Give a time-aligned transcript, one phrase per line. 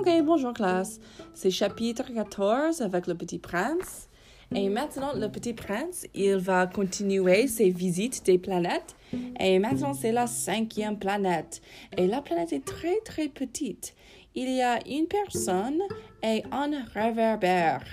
[0.00, 0.98] Ok, bonjour classe.
[1.34, 4.08] C'est chapitre 14 avec le petit prince.
[4.54, 8.96] Et maintenant, le petit prince, il va continuer ses visites des planètes.
[9.38, 11.60] Et maintenant, c'est la cinquième planète.
[11.98, 13.94] Et la planète est très, très petite.
[14.34, 15.82] Il y a une personne
[16.22, 17.84] et un réverbère.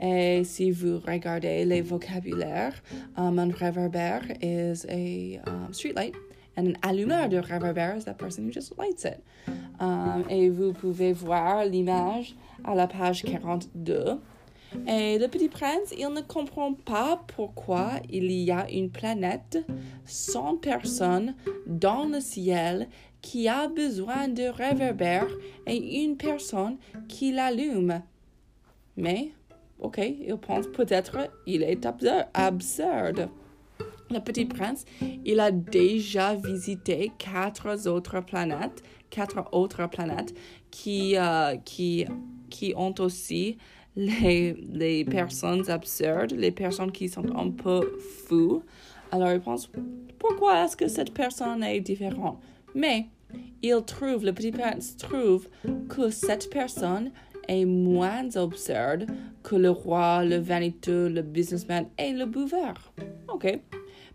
[0.00, 2.80] Et si vous regardez les vocabulaires,
[3.16, 6.14] un réverbère is a um, street light.
[6.58, 9.22] An allumeur de réverbère is that person who just lights it.
[9.78, 14.18] Um, et vous pouvez voir l'image à la page 42.
[14.86, 19.64] Et le petit prince, il ne comprend pas pourquoi il y a une planète
[20.04, 21.34] sans personne
[21.66, 22.88] dans le ciel
[23.22, 25.28] qui a besoin de réverbère
[25.66, 26.76] et une personne
[27.08, 28.02] qui l'allume.
[28.96, 29.30] Mais,
[29.78, 31.86] ok, il pense peut-être il est
[32.34, 33.28] absurde.
[34.10, 34.84] Le petit prince,
[35.24, 40.34] il a déjà visité quatre autres planètes, quatre autres planètes
[40.70, 42.06] qui, euh, qui,
[42.48, 43.58] qui ont aussi
[43.96, 48.62] les, les personnes absurdes, les personnes qui sont un peu fous.
[49.10, 49.70] Alors il pense,
[50.18, 52.40] pourquoi est-ce que cette personne est différente?
[52.74, 53.06] Mais
[53.62, 55.48] il trouve, le petit prince trouve
[55.88, 57.10] que cette personne
[57.48, 59.06] est moins absurde
[59.42, 62.92] que le roi, le vaniteux, le businessman et le buveur.
[63.28, 63.58] OK?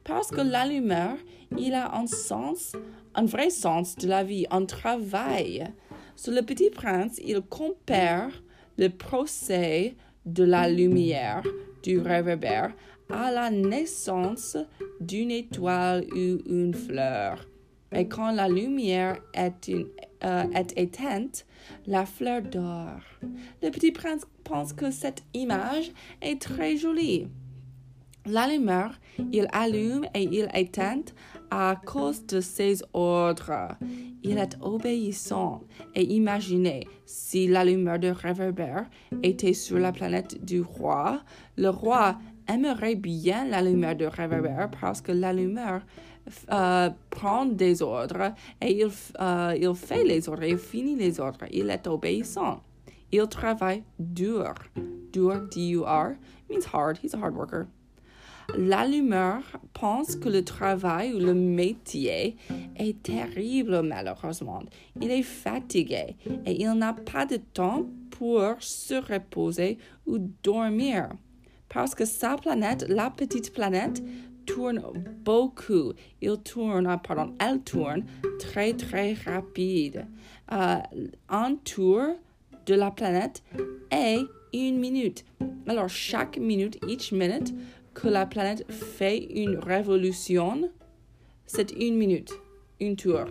[0.04, 1.16] Parce que l'allumeur,
[1.58, 2.74] il a un sens,
[3.16, 5.66] un vrai sens de la vie, un travail.
[6.16, 8.32] Sur le petit prince, il compare
[8.78, 9.96] le procès
[10.26, 11.44] de la lumière
[11.84, 12.74] du réverbère
[13.10, 14.58] à la naissance
[15.00, 17.48] d'une étoile ou une fleur.
[17.96, 19.70] Et quand la lumière est,
[20.24, 21.46] euh, est éteinte,
[21.86, 23.04] la fleur dort.
[23.62, 27.28] Le petit prince pense que cette image est très jolie.
[28.26, 28.92] L'allumeur,
[29.34, 31.04] il allume et il éteint
[31.52, 33.76] à cause de ses ordres.
[34.24, 38.86] Il est obéissant et imaginez si l'allumeur de réverbère
[39.24, 41.22] était sur la planète du roi,
[41.58, 42.18] le roi
[42.48, 45.82] aimerait bien l'allumeur de réverbère parce que l'allumeur
[46.52, 48.90] euh, prend des ordres et il,
[49.20, 52.62] euh, il fait les ordres, il finit les ordres, il est obéissant.
[53.12, 54.56] Il travaille dur.
[55.12, 56.16] Dur, D-U-R,
[56.50, 56.98] means hard.
[56.98, 57.68] He's a hard worker.
[58.58, 59.42] L'allumeur
[59.74, 62.36] pense que le travail ou le métier
[62.76, 64.64] est terrible malheureusement.
[65.02, 66.16] Il est fatigué
[66.46, 71.10] et il n'a pas de temps pour se reposer ou dormir.
[71.70, 74.04] Parce que sa planète, la petite planète,
[74.46, 74.82] tourne
[75.24, 75.94] beaucoup.
[76.22, 78.04] Il tourne, ah, pardon, elle tourne
[78.40, 80.06] très très rapide.
[80.52, 80.78] Euh,
[81.30, 82.02] un tour
[82.66, 83.44] de la planète
[83.92, 84.20] est
[84.54, 85.26] une minute.
[85.68, 87.54] Alors chaque minute, each minute,
[87.94, 90.70] que la planète fait une révolution,
[91.46, 92.34] c'est une minute,
[92.80, 93.26] une tour.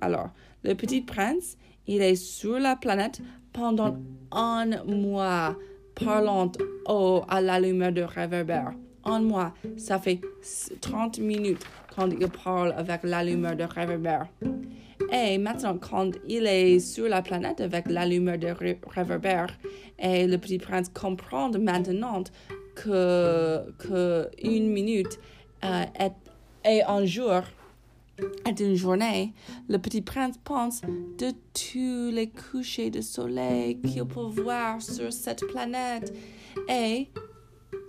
[0.00, 0.30] Alors,
[0.64, 1.56] le petit prince,
[1.86, 3.20] il est sur la planète
[3.52, 3.96] pendant
[4.30, 5.56] un mois,
[5.94, 6.52] parlant
[6.86, 8.72] au, à la lumière de réverbère.
[9.04, 10.20] Un mois, ça fait
[10.80, 11.64] 30 minutes
[11.94, 14.26] quand il parle avec la lumière de réverbère.
[15.12, 18.54] Et maintenant, quand il est sur la planète avec la lumière de
[18.88, 19.58] réverbère,
[19.98, 22.24] et le petit prince comprend maintenant
[22.74, 25.18] que, une minute
[25.64, 26.12] euh, est,
[26.64, 27.42] est un jour,
[28.46, 29.32] est une journée,
[29.68, 35.46] le petit prince pense de tous les couchers de soleil qu'il peut voir sur cette
[35.46, 36.14] planète.
[36.68, 37.08] Et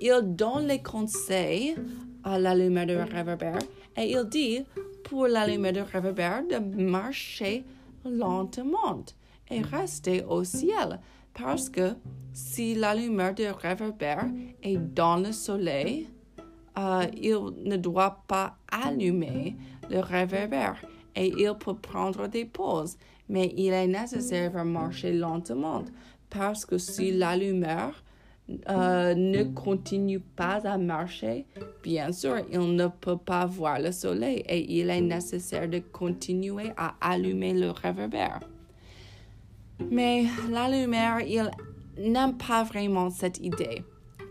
[0.01, 1.75] il donne les conseils
[2.23, 3.59] à la lumière de réverbère
[3.97, 4.63] et il dit
[5.09, 7.65] pour la lumière de réverbère de marcher
[8.05, 9.03] lentement
[9.49, 10.99] et rester au ciel.
[11.33, 11.95] Parce que
[12.31, 14.27] si la lumière de réverbère
[14.61, 16.07] est dans le soleil,
[16.77, 19.55] euh, il ne doit pas allumer
[19.89, 20.77] le réverbère
[21.15, 22.95] et il peut prendre des pauses,
[23.27, 25.83] mais il est nécessaire de marcher lentement.
[26.29, 28.03] Parce que si la lumière
[28.69, 31.45] euh, ne continue pas à marcher,
[31.83, 36.71] bien sûr, il ne peut pas voir le soleil et il est nécessaire de continuer
[36.75, 38.39] à allumer le réverbère.
[39.91, 41.49] Mais la lumière, il
[41.97, 43.83] n'aime pas vraiment cette idée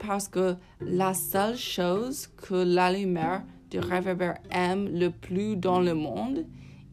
[0.05, 5.95] parce que la seule chose que la lumière de réverbère aime le plus dans le
[5.95, 6.45] monde,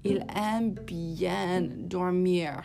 [0.04, 2.64] il aime bien dormir.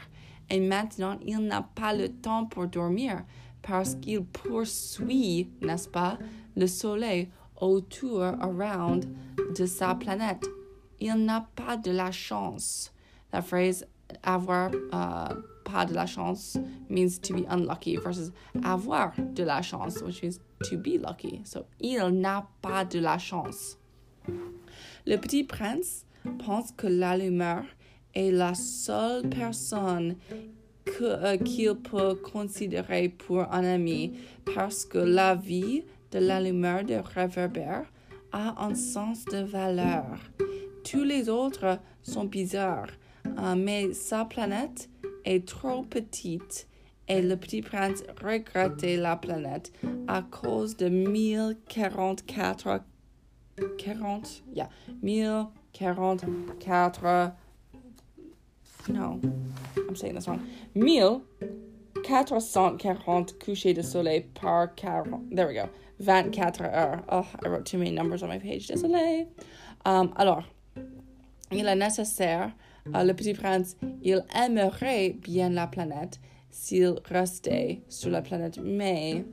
[0.51, 3.23] Et maintenant, il n'a pas le temps pour dormir
[3.62, 6.19] parce qu'il poursuit, n'est-ce pas,
[6.57, 7.29] le soleil
[7.61, 9.07] autour, around
[9.57, 10.47] de sa planète.
[11.01, 12.93] Il n'a pas de la chance.
[13.33, 13.87] La phrase
[14.23, 15.35] avoir uh,
[15.65, 16.59] pas de la chance
[16.89, 18.33] means to be unlucky versus
[18.65, 21.43] avoir de la chance, which means to be lucky.
[21.45, 23.77] So, il n'a pas de la chance.
[25.06, 26.05] Le petit prince
[26.45, 27.65] pense que l'allumeur
[28.15, 30.37] est la seule personne euh,
[31.44, 34.19] qu'il peut considérer pour un ami
[34.55, 35.82] parce que la vie
[36.12, 37.87] de l'allumeur de réverbère
[38.32, 40.19] a un sens de valeur.
[40.85, 42.91] Tous les autres sont bizarres,
[43.26, 44.88] euh, mais sa planète
[45.25, 46.67] est trop petite
[47.08, 49.73] et le petit prince regrettait la planète
[50.06, 52.82] à cause de 1044
[53.79, 54.69] 40 yeah
[55.03, 57.32] 1044
[58.88, 59.20] no
[59.91, 60.47] I'm saying this wrong.
[60.75, 65.69] 1440 couchers de soleil par 40 there we go.
[65.99, 67.03] 24 heures.
[67.09, 69.27] Oh I wrote too many numbers on my page désolé
[69.85, 70.45] um, alors
[71.51, 72.53] il est nécessaire
[72.95, 76.21] uh, le petit prince il aimerait bien la planète
[76.51, 79.25] s'il restait sur la planète mais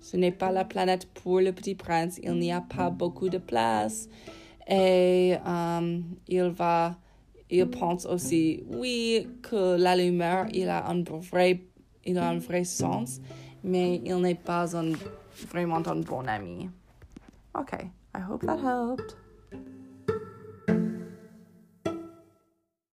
[0.00, 2.20] ce n'est pas la planète pour le petit prince.
[2.22, 4.08] Il n'y a pas beaucoup de place.
[4.68, 6.96] Et um, il va
[7.50, 11.60] il pense aussi oui que la lumière il a un vrai
[12.04, 13.20] il a un vrai sens
[13.62, 14.92] mais il n'est pas un,
[15.50, 16.70] vraiment un bon ami.
[17.54, 19.16] Okay I hope that helped